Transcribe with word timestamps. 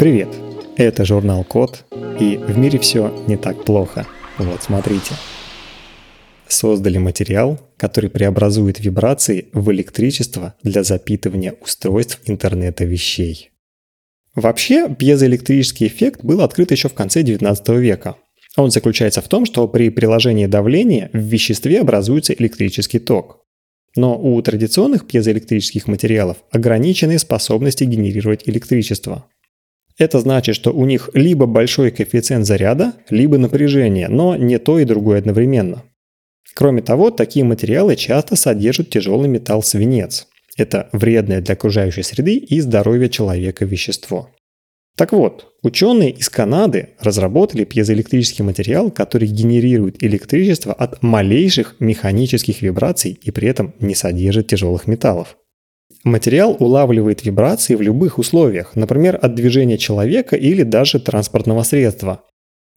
Привет! 0.00 0.30
Это 0.78 1.04
журнал 1.04 1.44
Код, 1.44 1.84
и 2.18 2.38
в 2.38 2.56
мире 2.56 2.78
все 2.78 3.14
не 3.26 3.36
так 3.36 3.66
плохо. 3.66 4.06
Вот, 4.38 4.62
смотрите. 4.62 5.12
Создали 6.48 6.96
материал, 6.96 7.60
который 7.76 8.08
преобразует 8.08 8.80
вибрации 8.80 9.48
в 9.52 9.70
электричество 9.70 10.54
для 10.62 10.84
запитывания 10.84 11.54
устройств 11.60 12.18
интернета 12.24 12.86
вещей. 12.86 13.50
Вообще, 14.34 14.88
пьезоэлектрический 14.88 15.88
эффект 15.88 16.24
был 16.24 16.40
открыт 16.40 16.70
еще 16.70 16.88
в 16.88 16.94
конце 16.94 17.22
19 17.22 17.68
века. 17.68 18.16
Он 18.56 18.70
заключается 18.70 19.20
в 19.20 19.28
том, 19.28 19.44
что 19.44 19.68
при 19.68 19.90
приложении 19.90 20.46
давления 20.46 21.10
в 21.12 21.18
веществе 21.18 21.78
образуется 21.78 22.32
электрический 22.32 23.00
ток. 23.00 23.44
Но 23.96 24.18
у 24.18 24.40
традиционных 24.40 25.06
пьезоэлектрических 25.06 25.88
материалов 25.88 26.38
ограниченные 26.50 27.18
способности 27.18 27.84
генерировать 27.84 28.48
электричество. 28.48 29.26
Это 30.00 30.18
значит, 30.18 30.56
что 30.56 30.72
у 30.72 30.86
них 30.86 31.10
либо 31.12 31.44
большой 31.44 31.90
коэффициент 31.90 32.46
заряда, 32.46 32.94
либо 33.10 33.36
напряжение, 33.36 34.08
но 34.08 34.34
не 34.34 34.58
то 34.58 34.78
и 34.78 34.86
другое 34.86 35.18
одновременно. 35.18 35.84
Кроме 36.54 36.80
того, 36.80 37.10
такие 37.10 37.44
материалы 37.44 37.96
часто 37.96 38.34
содержат 38.34 38.88
тяжелый 38.88 39.28
металл 39.28 39.62
свинец. 39.62 40.26
Это 40.56 40.88
вредное 40.92 41.42
для 41.42 41.52
окружающей 41.52 42.02
среды 42.02 42.36
и 42.36 42.60
здоровья 42.60 43.08
человека 43.08 43.66
вещество. 43.66 44.30
Так 44.96 45.12
вот, 45.12 45.52
ученые 45.62 46.12
из 46.12 46.30
Канады 46.30 46.90
разработали 46.98 47.64
пьезоэлектрический 47.64 48.42
материал, 48.42 48.90
который 48.90 49.28
генерирует 49.28 50.02
электричество 50.02 50.72
от 50.72 51.02
малейших 51.02 51.76
механических 51.78 52.62
вибраций 52.62 53.18
и 53.22 53.30
при 53.30 53.48
этом 53.48 53.74
не 53.80 53.94
содержит 53.94 54.46
тяжелых 54.46 54.86
металлов. 54.86 55.36
Материал 56.04 56.56
улавливает 56.58 57.24
вибрации 57.24 57.74
в 57.74 57.82
любых 57.82 58.18
условиях, 58.18 58.74
например, 58.74 59.18
от 59.20 59.34
движения 59.34 59.76
человека 59.76 60.34
или 60.34 60.62
даже 60.62 60.98
транспортного 60.98 61.62
средства. 61.62 62.22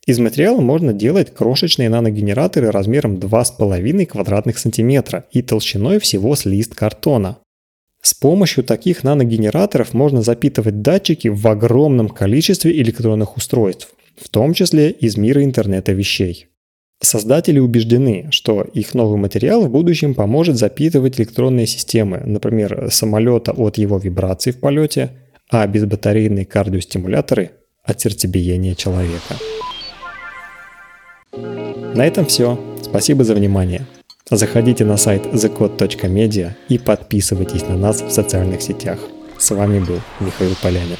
Из 0.05 0.19
материала 0.19 0.59
можно 0.59 0.91
делать 0.91 1.33
крошечные 1.33 1.87
наногенераторы 1.87 2.71
размером 2.71 3.15
2,5 3.15 4.05
квадратных 4.05 4.57
сантиметра 4.57 5.25
и 5.31 5.41
толщиной 5.41 5.99
всего 5.99 6.35
с 6.35 6.43
лист 6.43 6.75
картона. 6.75 7.37
С 8.01 8.13
помощью 8.13 8.65
таких 8.65 9.05
наногенераторов 9.05 9.93
можно 9.93 10.21
запитывать 10.21 10.81
датчики 10.81 11.29
в 11.29 11.47
огромном 11.47 12.09
количестве 12.09 12.77
электронных 12.81 13.37
устройств, 13.37 13.87
в 14.17 14.27
том 14.27 14.53
числе 14.53 14.91
из 14.91 15.15
мира 15.15 15.41
интернета 15.41 15.93
вещей. 15.93 16.47
Создатели 17.01 17.59
убеждены, 17.59 18.27
что 18.31 18.61
их 18.61 18.93
новый 18.93 19.17
материал 19.17 19.61
в 19.61 19.69
будущем 19.69 20.13
поможет 20.13 20.57
запитывать 20.57 21.19
электронные 21.19 21.67
системы, 21.67 22.21
например, 22.25 22.87
самолета 22.91 23.51
от 23.51 23.77
его 23.77 23.97
вибраций 23.97 24.53
в 24.53 24.59
полете, 24.59 25.11
а 25.49 25.67
безбатарейные 25.67 26.45
кардиостимуляторы 26.45 27.51
от 27.83 27.99
сердцебиения 27.99 28.75
человека. 28.75 29.35
На 31.95 32.07
этом 32.07 32.25
все. 32.25 32.59
Спасибо 32.81 33.23
за 33.23 33.35
внимание. 33.35 33.85
Заходите 34.29 34.85
на 34.85 34.97
сайт 34.97 35.25
thecode.media 35.25 36.53
и 36.69 36.77
подписывайтесь 36.77 37.67
на 37.67 37.75
нас 37.75 38.01
в 38.01 38.09
социальных 38.09 38.61
сетях. 38.61 38.99
С 39.37 39.51
вами 39.51 39.79
был 39.79 39.99
Михаил 40.19 40.55
Полянин. 40.61 40.97